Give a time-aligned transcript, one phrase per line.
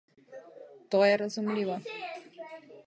[0.95, 1.79] To je razumljivo.